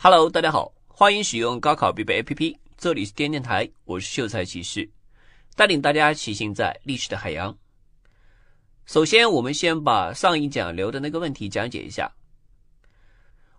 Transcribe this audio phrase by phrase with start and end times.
[0.00, 4.88] Hello，大家好，欢迎使用高考必备 APP，这里是电电台，我是秀才骑士，
[5.56, 7.58] 带领大家骑行在历史的海洋。
[8.86, 12.12] 首先，我们先把上一讲留的那个问题讲解一下。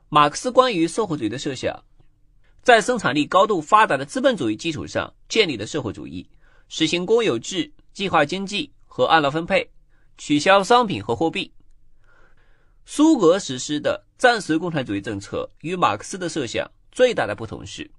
[0.08, 1.84] 马克思关于社会主义的设想，
[2.62, 6.26] 在生产力高度发达的资本主义基础上建立的社会主义，
[6.70, 9.70] 实行公有制、计划经济和按劳分配，
[10.18, 11.52] 取消商品和货币。
[12.86, 17.90] 苏俄实施的战时共产主义政策与马克思的设想最大的不同是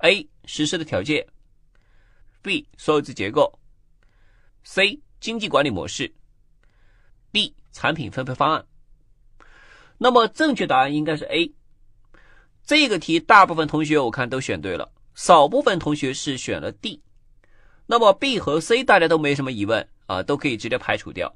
[0.00, 0.28] ：A.
[0.44, 1.26] 实施的条件
[2.42, 2.66] ；B.
[2.76, 3.58] 所有制结构
[4.66, 5.00] ；C.
[5.18, 6.14] 经济管理模式
[7.32, 7.54] ；D.
[7.72, 8.66] 产品分配方案。
[9.96, 11.50] 那么正确答案应该是 A。
[12.62, 17.02] 这个题大部分同学我看都选对了，少部分同学是选了 D。
[17.86, 21.34] 那么 B 和 C 大家都没什么疑问啊，都可以直接排除掉。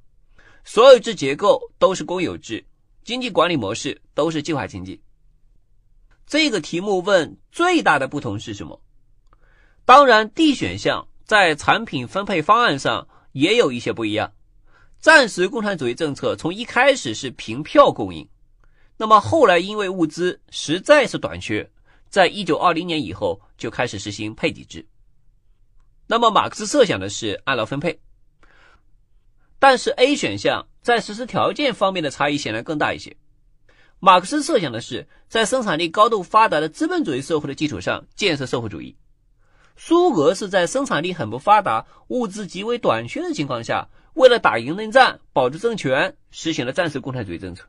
[0.62, 2.62] 所有制结构都是公有制。
[3.02, 5.02] 经济管理模式都是计划经济。
[6.26, 8.80] 这个题目问最大的不同是什么？
[9.84, 14.32] 当然，D 选项在产品分配方案上也有一些不一样。
[15.00, 18.28] 暂时共产主义政策从一开始是凭票供应，
[18.96, 21.68] 那么后来因为物资实在是短缺，
[22.08, 24.86] 在一九二零年以后就开始实行配给制。
[26.06, 27.98] 那么马克思设想的是按劳分配。
[29.58, 33.16] 但是 A 选项在实施条件方面的差异显然更大一些。
[33.98, 38.96] 马克思设想的是在生产力高度发达的资本主义社会的基础上建设社会主义，
[39.76, 47.64] 苏俄是在生产力很不发达、物资极为短缺的情况下，为了打赢内战、保住政权，实行了战时共产主义政策。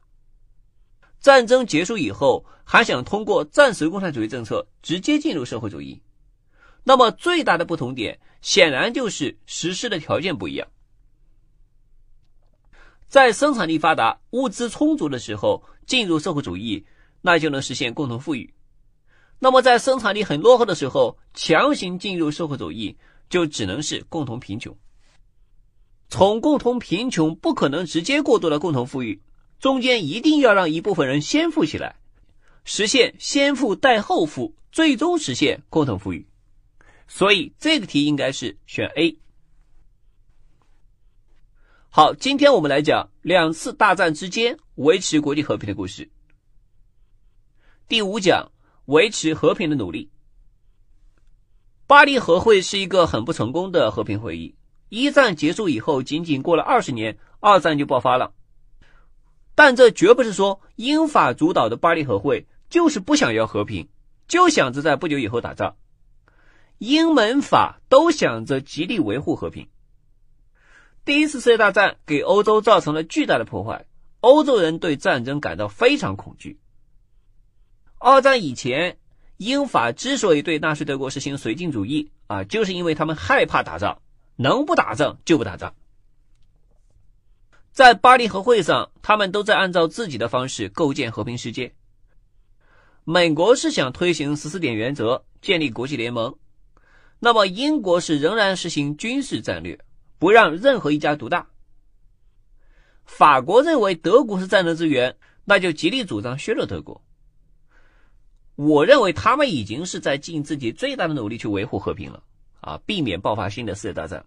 [1.20, 6.02] 战争结束以后，还想通过战时共产主义政策直接进入社会主义。
[6.84, 10.68] 那么最大的不同点显然就是实施的条件不一样。
[13.12, 16.86] 在生产力发达、物资充足的时候进入社会主义，
[17.22, 18.54] 那就能实现共同富裕；
[19.38, 22.96] 那么在生产力很落后的时候强行进入社会主义，
[23.30, 24.74] 就只能是共同贫穷。
[26.08, 29.22] 从共同贫穷不可能直接过渡到共同富裕，
[29.60, 31.98] 中间一定要让一部分人先富起来，
[32.64, 36.26] 实现先富带后富，最终实现共同富裕。
[37.10, 39.18] 所以这个题应该是选 A。
[41.94, 46.10] 好，今天我们来讲两次大战之间维持国际和平的故事。
[47.90, 48.54] 第五讲
[48.86, 50.10] 维持和平的努力。
[51.88, 54.56] 巴黎和会是一个很不成功的和平会议。
[54.88, 58.32] 一战结束以后，仅仅过了二十年，二战就爆发了。
[59.54, 63.90] 但这绝不是说英法主导的巴黎和会就是不想要和平，
[64.30, 65.76] 就想着在不久以后打仗。
[66.78, 69.68] 英美法都想着极力维护和平。
[71.04, 73.86] 第一次世界大战给欧洲造成了巨大的破坏，
[74.20, 76.60] 欧洲人对战争感到非常恐惧。
[77.98, 78.98] 二战以前，
[79.38, 84.02] 英法之所以对纳粹德国实行绥靖主义啊，就是因为他们害怕打仗，
[84.36, 85.74] 能不打仗就不打仗。
[87.72, 91.74] 在巴黎和会上，他们都在按照自己的方式构建和平世界。
[93.04, 96.38] 美国是想推行十四点原则，建立国际联盟，
[97.20, 99.80] 那么英国是仍然实行军事战略。
[100.22, 101.48] 不让任何一家独大。
[103.06, 107.04] 法国认为德国是战争之源，那就极力主张削弱德国。
[108.54, 112.22] 我认为他们已经是在尽自己最大的努力去维护和平了
[112.60, 114.24] 啊，避免爆发新的世界大战。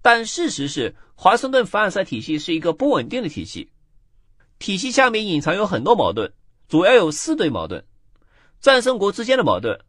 [0.00, 3.72] 但事实是，华盛顿凡尔赛体系是一个不稳定的体系，
[4.60, 6.32] 体系下面隐藏有很多矛盾，
[6.68, 7.84] 主要有四对矛盾：
[8.60, 9.80] 战胜国之间的矛盾，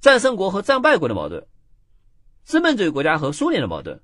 [0.00, 1.44] 战胜国和战败国的矛盾。
[2.48, 4.00] 资本主义国家和苏联的矛盾，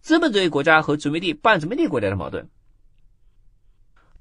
[0.00, 2.50] 资本主义国家和殖民地、半殖民地国家的矛盾。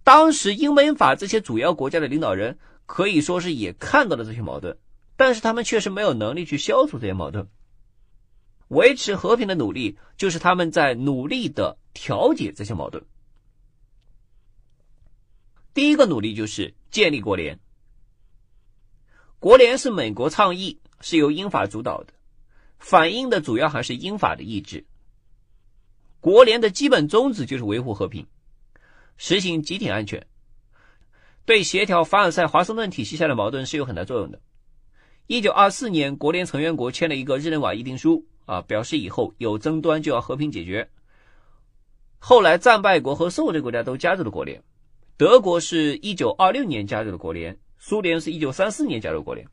[0.04, 4.78] 当时英美法这些主要国家的领导人可以说是也看到了这些矛盾，
[5.16, 7.48] 但是他们确实没有能力去消除这些矛盾。
[8.68, 13.04] 维持和平的努力就是他们在努力的调解这些矛盾。
[15.74, 17.60] 第一个努力就是建立国联。
[19.40, 22.14] 国联是美国倡议，是由英法主导的。
[22.80, 24.86] 反映的主要还是英法的意志。
[26.20, 28.26] 国联的基本宗旨就是维护和平，
[29.18, 30.26] 实行集体安全，
[31.46, 34.42] 对协调凡尔赛、华盛顿体系下的矛盾是有很大作用的。
[35.28, 40.90] 一九二四年，国联成员国签了一个日内瓦议定书，啊，表示以后有争端就要和平解决。
[42.20, 44.64] 后来，战败国和受制国家都加入了国联，
[45.18, 49.48] 德国是一九二六年加入了国联，苏联是一九三四年加入国联。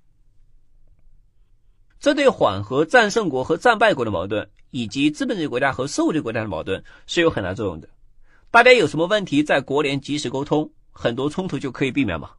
[2.05, 7.89] 这对缓和战胜国和战败国的矛盾，以及资本主义国家和社会主义国家的矛盾是有很大作用的。
[8.51, 12.33] 大家有什么问题，在国联及时沟通，很多冲突就可以避免嘛。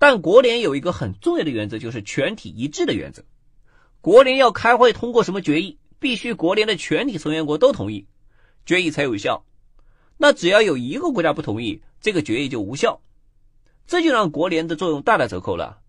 [0.00, 3.22] 但国联有一个很重要的原则，就是全体一致的原则。
[4.00, 8.08] 国联要开会通过什么决议，必须国联的全体成员国都同意，
[8.66, 9.44] 决议才有效。
[10.16, 13.00] 那只要有一个国家不同意，这个决议就无效。
[13.86, 15.79] 这就让国联的作用大打折扣了。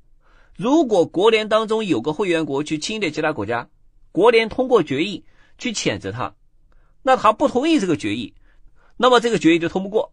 [0.56, 3.69] 如果国联当中有个会员国去侵略其他国家，
[4.12, 5.25] 国联通过决议
[5.57, 6.36] 去谴责他，
[7.01, 8.33] 那他不同意这个决议，
[8.98, 10.12] 那么这个决议就通不过。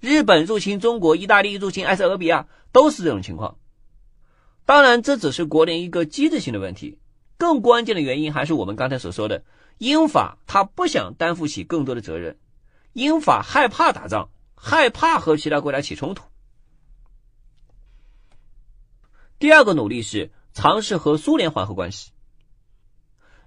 [0.00, 3.58] 日本入侵中国，意大利入侵埃塞俄比亚，都是这种情况。
[4.64, 6.98] 当然，这只是国联一个机制性的问题，
[7.36, 9.42] 更关键的原因还是我们刚才所说的，
[9.76, 12.38] 英法他不想担负起更多的责任，
[12.94, 16.29] 英法害怕打仗，害怕和其他国家起冲突。
[19.40, 22.10] 第二个努力是尝试和苏联缓和关系。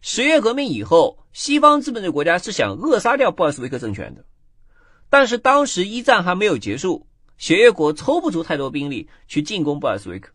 [0.01, 4.25] 十月革命以后，西方资本主义国家是想扼杀掉布尔什维克政权的。
[5.11, 7.05] 但是当时一战还没有结束，
[7.37, 10.31] 协约国抽不出太多兵力去进攻布尔什维克，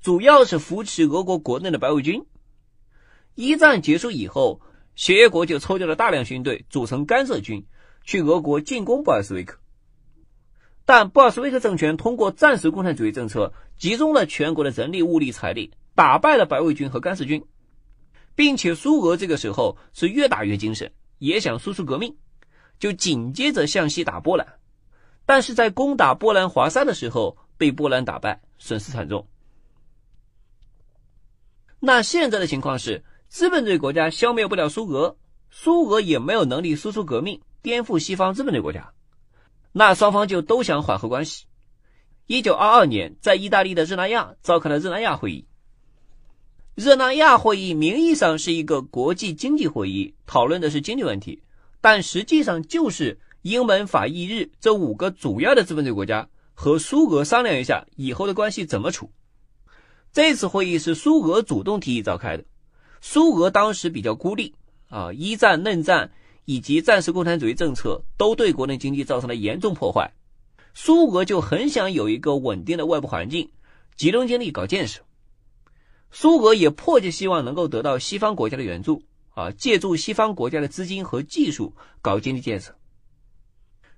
[0.00, 2.26] 主要是扶持俄国国内的白卫军。
[3.36, 4.60] 一战结束以后，
[4.96, 7.64] 协约国就抽调了大量军队组成干涉军，
[8.02, 9.60] 去俄国进攻布尔什维克。
[10.84, 13.52] 但布尔什维克政权通过战时共产主义政策，
[13.82, 17.44] 集中了全国的人力、物力、财力，打败了白卫军和干涉军，
[18.36, 22.16] 并且苏俄这个时候是越打越精神，也想输出革命。
[22.78, 24.46] 就紧接着向西打波兰，
[25.26, 29.26] 但是在攻打波兰华沙的时候被波兰打败，损失惨重。
[31.80, 35.16] 那现在的情况是，资本主义国家消灭不了苏俄，
[35.50, 38.92] 苏俄也没有能力输出革命，颠覆西方资本主义国家。
[39.72, 41.46] 那双方就都想缓和关系。
[42.26, 45.44] 一九二二年，在意大利的热那亚召开了热那亚会议。
[46.74, 51.42] 热那亚会议名义上是一个国际经济会议，讨论的是经济问题。
[51.80, 59.10] 但实际上就是英美法意日这五个主要的资本主义国家和苏俄商量一下以后的关系怎么处。
[60.12, 62.44] 这次会议是苏俄主动提议召开的。
[63.00, 64.54] 苏俄当时比较孤立
[64.88, 66.12] 啊，一战、嫩战
[66.44, 70.12] 以及战时共产主义政策都对国内经济造成了严重破坏。
[70.74, 73.50] 苏俄就很想有一个稳定的外部环境，
[73.96, 75.00] 集中精力搞建设。
[76.10, 79.02] 苏俄也迫切希望能够得到西方国家的援助。
[79.34, 81.72] 啊，借助西方国家的资金和技术
[82.02, 82.74] 搞经济建设，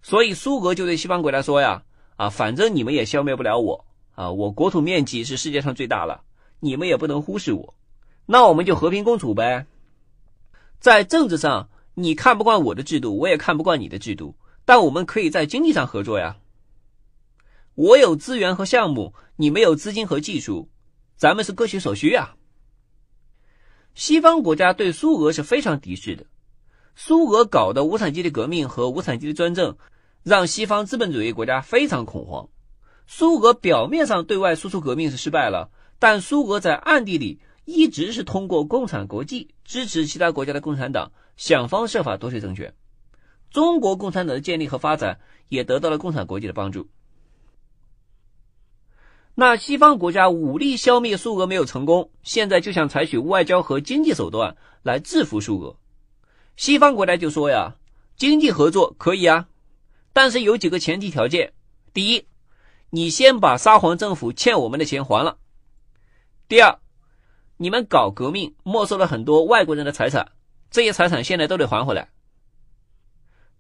[0.01, 1.83] 所以苏俄就对西方国家说呀
[2.15, 3.85] ：“啊，反正你们也消灭不了我
[4.15, 6.23] 啊，我国土面积是世界上最大了，
[6.61, 7.75] 你们也不能忽视我，
[8.27, 9.67] 那我们就和平共处呗。
[10.79, 16.37] 在政治上，你看不惯我的制度，我也看不惯你的制度，但我们可以在经济上合作呀。
[17.75, 20.69] 我有资源和项目，你没有资金和技术，
[21.17, 22.37] 咱们是各取所需啊。”
[23.95, 26.27] 西方国家对苏俄是非常敌视的，
[26.95, 29.77] 苏俄搞的无产阶级革命和无产阶级专政，
[30.23, 32.49] 让西方资本主义国家非常恐慌。
[33.07, 42.75] 苏俄表面上对外输出革命是失败了，但苏俄在暗地里一直是通过共产国际支持其他国家的共产党，想方设法夺取政权。
[43.51, 46.89] 中国共产党的建立和发展也得到了共产国际的帮助。
[49.37, 55.77] 那西方国家武力消灭苏俄没有成功，现在就想采取外交和经济手段来制服苏俄。
[56.57, 57.75] 西方国家就说呀，
[58.17, 59.49] 经济合作可以啊，
[60.13, 61.53] 但是有几个前提条件：
[61.93, 62.27] 第一，
[62.91, 65.39] 你先把沙皇政府欠我们的钱还了；
[66.47, 66.79] 第二，
[67.57, 70.31] 你们搞革命没收了很多外国人的财产，
[70.71, 72.05] 这些财产现在都得还回来；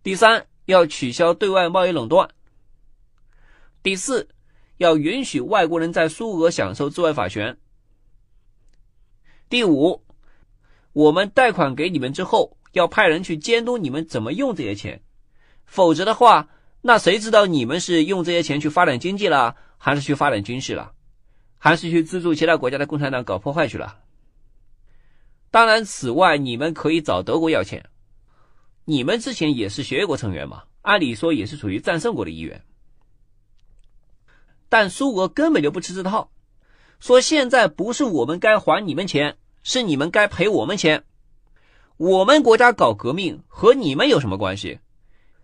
[0.04, 2.28] 第三，要取消对外贸易垄断；
[3.82, 4.28] 第四。
[4.76, 7.56] 要允许外国人在苏俄享受治外法权。
[9.48, 10.02] 第五，
[10.92, 15.02] 我们贷款给你们之后，要派人去监督你们怎么用这些钱，
[15.64, 16.48] 否则的话，
[16.80, 20.92] 那谁知道你们是用这些钱去发展经济了，还是去发展军事了，
[21.58, 24.00] 还是去资助其他国家的共产党搞破坏去了？
[25.50, 27.88] 当然，此外，你们可以找德国要钱，
[28.84, 32.64] 你们之前也是协约国成员嘛，按理说也是属于战胜国的一员。
[34.74, 36.32] 但苏俄根本就不吃这套，
[36.98, 41.04] 说现在不是我们该还你们钱，是你们该赔我们钱。
[41.96, 44.80] 我们国家搞革命和你们有什么关系？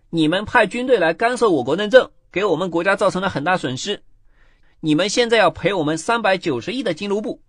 [0.09, 4.03] 你们派军队来干涉我国内政，给我们国家造成了很大损失。
[4.81, 7.41] 你们现在要赔我们三百九十亿的金卢布。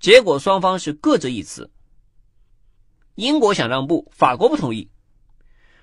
[0.00, 1.70] 结果双方是各执一词。
[3.14, 4.90] 英国想让步，法国不同意。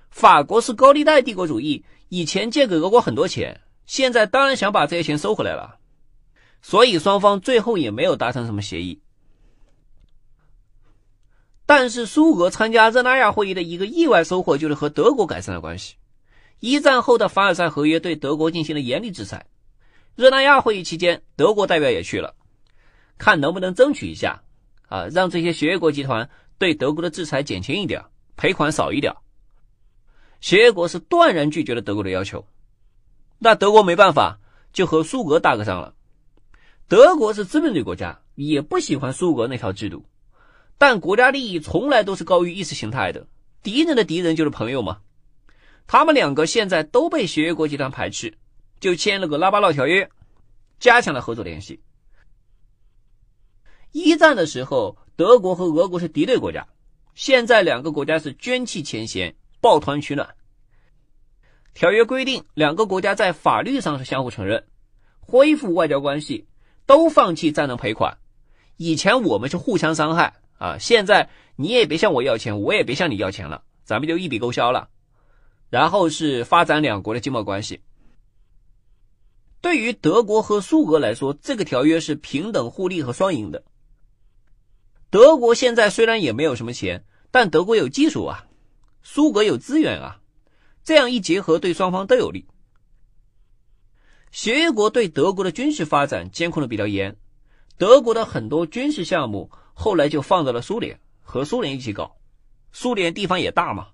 [0.10, 3.62] 法国是高利贷帝国主义，以前借给俄国很多钱。
[3.92, 5.78] 现在当然想把这些钱收回来了，
[6.62, 9.02] 所以双方最后也没有达成什么协议。
[11.66, 15.96] 但是苏俄参加热那亚会议的一个意外收获就是和德国改善了关系。
[16.62, 19.48] 一战后的凡尔赛合约对德国进行了严厉制裁，
[20.16, 22.34] 热那亚会议期间，德国代表也去了，
[23.18, 24.42] 看能不能争取一下
[24.88, 28.06] 啊，让这些协约国集团对德国的制裁减轻一点，
[28.38, 29.14] 赔款少一点。
[30.40, 32.48] 协约国是断然拒绝了德国的要求，
[33.44, 34.40] 那德国没办法，
[34.72, 35.96] 就和苏俄打个仗了。
[36.88, 40.06] 德国是资本主义国家，也不喜欢苏俄那套制度，
[40.78, 43.26] 但国家利益从来都是高于意识形态的。
[43.64, 45.00] 敌人的敌人就是朋友嘛。
[45.88, 48.38] 他们两个现在都被协约国集团排斥，
[48.80, 50.08] 就签了个拉巴诺条约，
[50.80, 51.82] 加强了合作联系。
[53.92, 56.68] 一战的时候，德国和俄国是敌对国家，
[57.16, 60.36] 现在两个国家是捐弃前嫌，抱团取暖。
[61.74, 64.66] 条约规定，两个国家在法律上是相互承认，
[65.20, 66.48] 恢复外交关系。
[66.88, 68.18] 都放弃战争赔款。
[68.76, 74.90] 以前我们是互相伤害啊，现在你也别向我要钱，我也别向你要钱了，咱们就一笔勾销了。
[75.70, 77.80] 然后是发展两国的经贸关系。
[79.62, 83.64] 对于德国和苏俄来说，这个条约是平等互利和双赢的。
[85.10, 88.48] 德国现在虽然也没有什么钱，但德国有技术啊，
[89.02, 90.20] 苏俄有资源啊，
[90.84, 92.48] 这样一结合，对双方都有利。
[94.32, 97.18] 协约国对德国的军事发展监控的比较严，
[97.78, 102.18] 德国的很多军事项目后来就放到了苏联，和苏联一起搞。
[102.72, 103.90] 苏联地方也大嘛，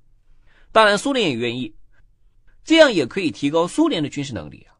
[0.71, 1.75] 当然苏联也愿意，
[2.63, 4.77] 这样也可以提高苏联的军事能力啊。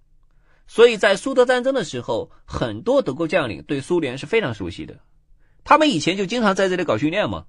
[0.68, 5.00] 所以在苏德战争的时候，很多德国将领对苏联是非常熟悉的，
[5.64, 7.48] 他们以前就经常在这里搞训练嘛。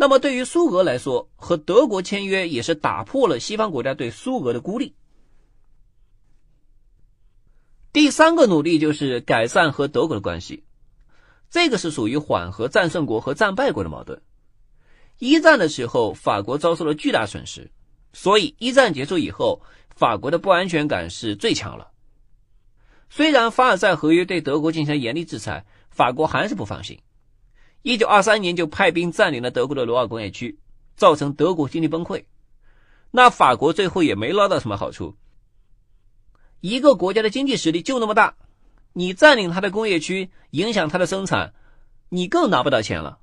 [0.00, 4.94] 那么对于苏俄来说，和德国签约也是打破了西方国家对苏俄的孤立。
[7.92, 10.64] 第三个努力就是改善和德国的关系，
[11.50, 14.22] 这个是属于缓和战胜国和战败国的矛盾。
[15.18, 17.70] 一战的时候，法国遭受了巨大损失，
[18.14, 19.60] 所以一战结束以后，
[19.94, 21.88] 法国的不安全感是最强了。
[23.10, 27.00] 虽然凡尔赛合约对德国进行严厉制裁，法国还是不放心。
[27.82, 30.58] 一九二三年就派兵占领了德国的罗尔工业区，
[30.96, 32.24] 造成德国经济崩溃。
[33.10, 35.16] 那法国最后也没捞到什么好处。
[36.60, 38.36] 一个国家的经济实力就那么大，
[38.92, 41.54] 你占领它的工业区，影响它的生产，
[42.10, 43.18] 你更拿不到钱了，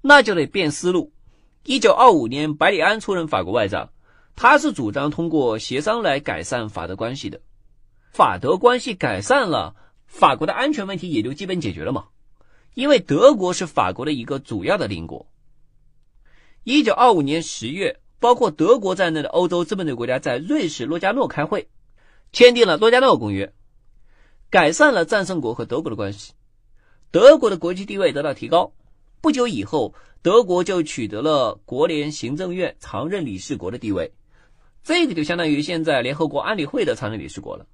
[0.00, 1.12] 那就得变思路。
[1.64, 3.90] 一九二五年，百里安出任法国外长，
[4.36, 7.40] 他是主张通过协商来改善法德关系的。
[8.12, 9.74] 法德关系改善了，
[10.06, 12.06] 法国的安全问题也就基本解决了嘛。
[12.76, 15.26] 因为德国是法国的一个主要的邻国。
[16.62, 21.70] 一九二五年十月，包括德国在内的欧洲资本主义国家在瑞士洛加诺开会。
[22.32, 23.54] 签订了洛加诺公约，
[24.50, 26.34] 改善了战胜国和德国的关系，
[27.10, 28.74] 德国的国际地位得到提高。
[29.22, 34.12] 不久以后，德国就取得了国联行政院常任理事国的地位，
[34.84, 37.66] 这个就相当于现在联合国安理会的常任理事国了。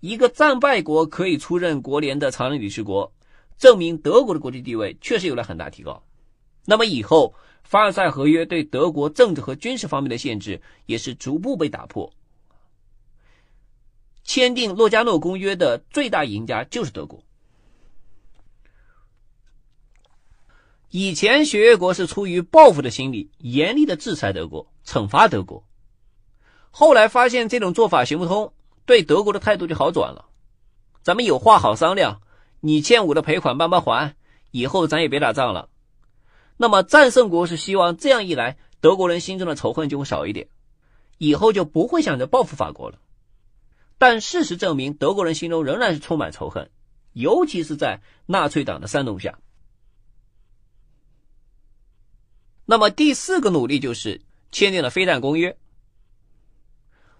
[0.00, 3.14] 一个战败国可以出任国联的常任理事国，
[3.58, 6.02] 证明德国的国际地位确实有了很大提高。
[6.64, 12.12] 那么以后，凡尔赛合约对德国政治和军事方面的限制也是逐步被打破。
[14.24, 17.22] 签订洛加诺公约的最大赢家就是德国。
[20.90, 25.64] 以前协约国是出于报复的心理，严厉的制裁德国，惩罚德国。
[26.70, 28.52] 后来发现这种做法行不通，
[28.84, 30.26] 对德国的态度就好转了。
[31.02, 32.20] 咱们有话好商量，
[32.60, 34.16] 你欠我的赔款慢慢还，
[34.50, 35.68] 以后咱也别打仗了。
[36.56, 40.48] 那么战胜国是希望这样一来，德国人心中的仇恨就会少一点，
[41.18, 42.98] 以后就不会想着报复法国了。
[43.98, 46.70] 但事实证明，德国人心中仍然是充满仇恨，
[47.12, 49.38] 尤其是在纳粹党的煽动下。
[52.64, 54.20] 那么第四个努力就是
[54.50, 55.56] 签订了飞弹公约。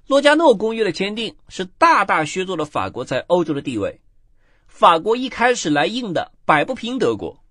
[0.07, 4.01] 洛加诺公约的签订是大大削弱了法国在欧洲的地位。
[4.77, 7.43] 法国一开始来硬的，摆不平德国，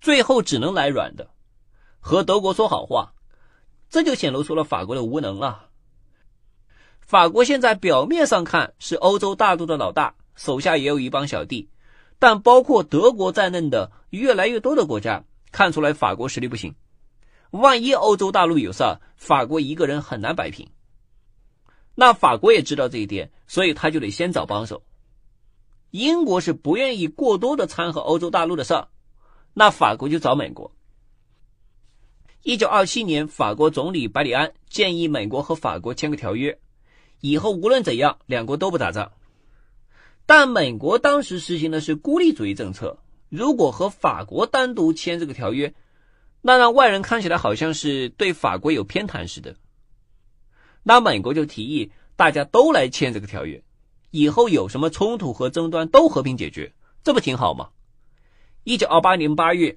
[0.00, 1.30] 最后只能来软的，
[2.00, 3.14] 和德国说好话，
[3.88, 5.68] 这就显露出了法国的无能啊。
[6.98, 11.68] 法国现在表面上看是欧洲大陆的老大，手下也有一帮小弟，
[12.18, 16.74] 但包括德国在内的越来越多的国家看出来法国实力不行。
[17.52, 20.68] 万一欧洲大陆有事，法国一个人很难摆平。
[21.94, 24.82] 那法国也知道这一点，所以他就得先找帮手。
[25.94, 28.88] 英国是不愿意过多的掺和欧洲大陆的事儿，
[29.52, 30.72] 那法国就找美国。
[32.42, 36.58] 一九二七年，法国总理百里安建议美国和法国签个条约。
[37.20, 39.12] 以后无论怎样，两国都不打仗。
[40.26, 42.98] 但美国当时实行的是孤立主义政策，
[43.28, 45.74] 如果和法国单独签这个条约，
[46.40, 49.54] 那让外人看起来好像是对法国有偏袒似的。
[50.82, 53.62] 那美国就提议大家都来签这个条约，
[54.16, 57.70] 以后有什么冲突和争端都和平解决，这不挺好吗？
[58.62, 59.76] 一九二八年八月，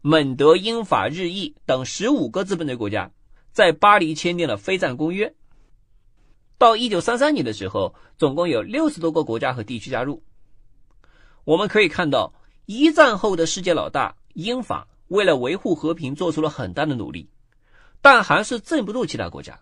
[0.00, 3.12] 蒙德、英法日意等十五个资本主义国家
[3.52, 5.32] 在巴黎签订了非战公约。
[6.58, 10.24] 到一九三三年的时候，总共有六十多个国家和地区加入。
[11.44, 12.34] 我们可以看到，
[12.66, 17.28] 一战后的世界老大英法为了维护和平做出了很大的努力，
[18.02, 19.60] 但还是镇不住其他国家。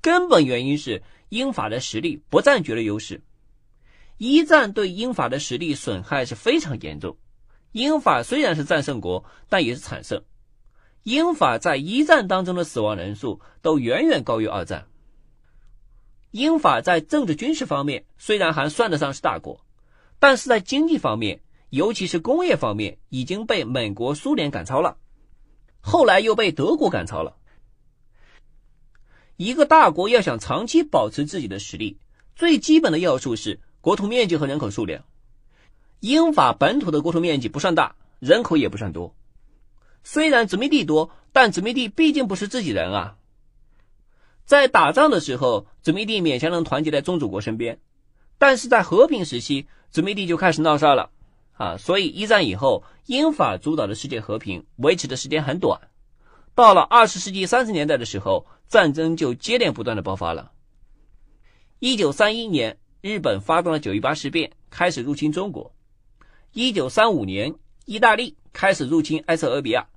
[0.00, 3.20] 根本原因是英法的实力不占绝对优势。
[4.20, 7.16] 一战对英法的实力损害是非常严重。
[7.72, 10.22] 英法虽然是战胜国，但也是惨胜。
[11.04, 14.86] 英法在一战当中的死亡人数都远远高于二战。
[16.32, 19.64] 英法在政治军事方面虽然还算得上是大国，
[20.18, 24.98] 但是在经济方面，尤其是工业方面，已经被美国、苏联赶超了，
[25.80, 27.38] 后来又被德国赶超了。
[29.38, 31.98] 一个大国要想长期保持自己的实力，
[32.36, 35.04] 最基本的要素是国土面积和人口数量。
[36.00, 39.14] 英法本土的国土面积不算大，人口也不算多。
[40.02, 43.16] 虽然殖民地多，但殖民地毕竟不是自己人啊。
[44.46, 47.78] 在打仗的时候，殖民地勉强能团结在宗主国身边，
[48.38, 51.10] 但是在和平时期，殖民地就开始闹事了
[51.52, 51.76] 啊！
[51.76, 55.82] 所以一战以后，英法主导的世界和平维持的时间很短。
[56.54, 60.50] 到了二十世纪三十年代的时候，战争就接连不断的爆发了。
[61.78, 65.74] 一九三一年，日本发动了九一八事变，开始入侵中国。
[66.52, 67.54] 一九三五年，
[67.86, 69.88] 意大利开始入侵埃塞俄比亚。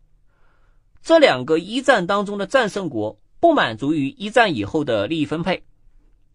[1.02, 5.64] 这两个一战当中的战胜国不满足于一战以后的利益分配，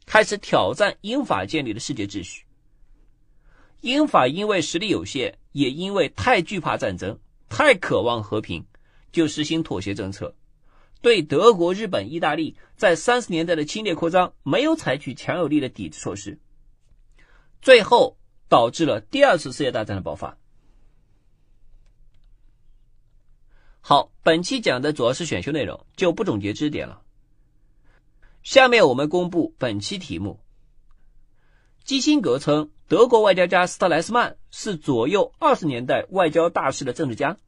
[0.04, 2.44] 开始挑战英法建立的世界秩序。
[3.80, 8.64] 英法因为实力有限，也因为太惧怕战争，太渴望和平。
[9.10, 10.34] 就实行妥协政策，
[11.00, 16.38] 对德国、日本、意大利在三十年代的侵略扩张没有采取强有力的抵制措施，
[17.60, 18.16] 最后
[18.48, 20.38] 导致了第二次世界大战的爆发。
[23.80, 27.02] 好，本期讲的主要是选修内容，就不总结知识点了。
[28.42, 30.40] 下面我们公布本期题目。
[31.84, 37.38] 基辛格称，德国外交家斯特莱斯曼是左右二十年代外交大事的政治家。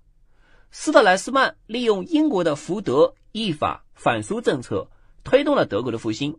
[0.70, 4.88] 斯特莱斯曼利用英国的福德义法反苏政策，
[5.24, 6.38] 推动了德国的复兴，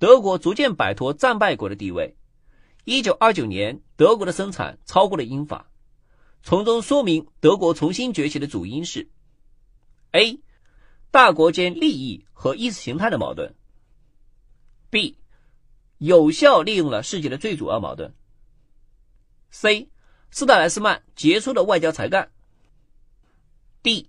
[0.00, 2.16] 德国逐渐摆脱战败国的地位。
[2.88, 5.68] 一九二九年，德国的生产超过了英法，
[6.44, 9.08] 从中说明德国重新崛起的主因是
[10.12, 10.38] ：A.
[11.10, 13.56] 大国间利益和意识形态的矛盾
[14.88, 15.16] ；B.
[15.98, 18.14] 有效利用了世界的最主要矛盾
[19.50, 19.88] ；C.
[20.30, 22.30] 斯特莱斯曼杰出的外交才干。
[23.82, 24.08] D，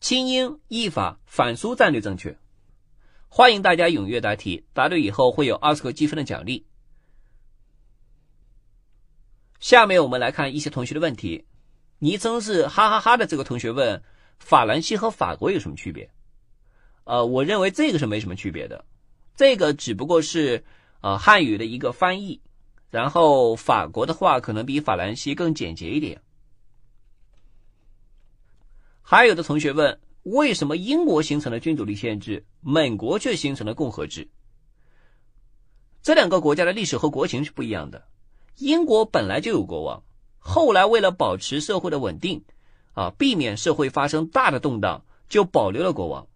[0.00, 2.38] 清英依法反苏战略正确，
[3.28, 6.64] 欢迎大家踊跃答题，答对以后会有二十个积分的奖励。
[9.60, 11.44] 下面我们来看一些同学的问题，
[11.98, 14.02] 昵称是哈哈哈的这个同学问：
[14.38, 16.10] 法兰西和法国有什么区别？
[17.04, 18.84] 呃，我认为这个是没什么区别的，
[19.34, 20.64] 这个只不过是
[21.00, 22.40] 呃汉语的一个翻译，
[22.90, 26.22] 然后法国的话可能比法兰西更简洁一点。
[29.02, 34.28] 还有的同学问，为什么英国形成了君主立宪制，美国却形成了共和制？
[36.02, 38.06] 这两个国家的历史和国情是不一样的。
[38.58, 40.02] 英国本来就有国王，
[40.38, 42.44] 后来为了保持社会的稳定，
[42.92, 46.26] 啊，避免社会发生大的动荡，就保留了国王。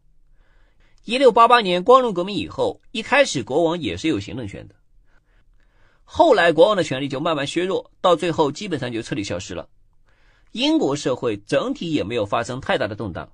[1.04, 4.76] 一六八八年光荣革命以后，一开始国王也是有行政权的，
[6.04, 9.68] 后来国王的权力就慢慢削弱，到最后基本上就彻底消失了。
[10.52, 13.32] 英国社会整体也没有发生太大的动荡，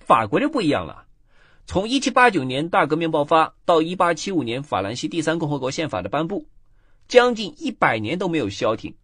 [0.00, 1.06] 法国就不一样了。
[1.66, 6.46] 从一七八九年大革命爆发到一八七五年法兰西第三共和国宪法的颁布，
[7.10, 8.94] 将近一百年都没有消停。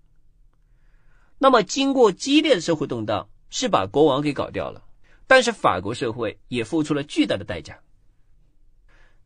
[1.39, 4.85] 那么，经过激烈的社会动荡，是把国王给搞掉了，
[5.27, 7.81] 但是法国社会也付出了巨大的代价。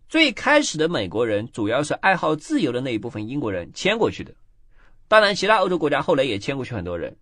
[0.09, 4.35] 最开始的美国人主要是爱好自由的那一部分英国人迁过去的，
[5.09, 7.19] 当然，其他欧洲国家后来也迁过去很多人。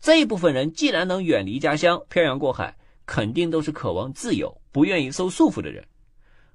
[0.00, 5.84] 这一部分人既然能远离家乡，漂洋过海，肯定都是渴望自由、不愿意受束缚的人。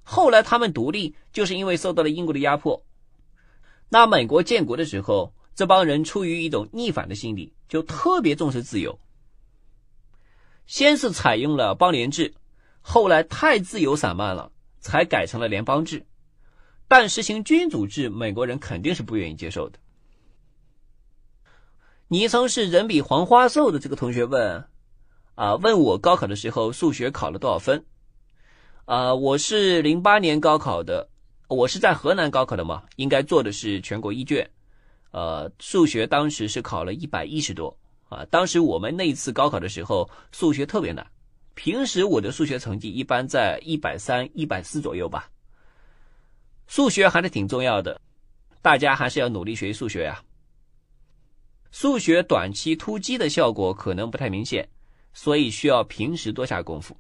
[0.04, 2.82] 后来他们独立，就是因为受到了英国的压迫。
[3.94, 8.98] 那美国建国的时候，这帮人出于一种逆反的心理，就特别重视自由。
[10.66, 12.34] 先是采用了邦联制，
[12.82, 16.08] 后来太自由散漫了，才改成了联邦制。
[16.88, 19.78] 但实行君主制，美国人肯定是不愿意接受的。
[22.08, 24.68] 昵称是人比黄花瘦的这个同学问，
[25.36, 27.86] 啊，问我高考的时候数学考了多少分？
[28.86, 31.10] 啊，我是零八年高考的，
[31.54, 34.50] 我是在河南高考的嘛，应该做的是全国一卷，
[35.12, 37.78] 呃，数学当时是考了一百一十多
[38.10, 38.26] 啊。
[38.32, 41.06] 当时我们那一次高考的时候，数学特别难，
[41.54, 45.30] 平时我的数学成绩一般在一百三、一百四左右吧。
[46.68, 48.00] 数学还是挺重要的，
[48.62, 50.24] 大家还是要努力学习数学呀。
[51.72, 54.68] 数学短期突击的效果可能不太明显，
[55.14, 56.96] 所以需要平时多下功夫。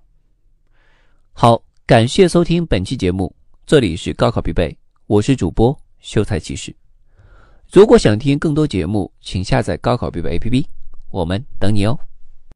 [1.31, 3.33] 好，感谢收听本期节目。
[3.65, 6.75] 这里是高考必备，我是主播秀才骑士。
[7.71, 10.65] 如果想听更多节目，请下载高考必备 APP，
[11.09, 11.97] 我们等你哦。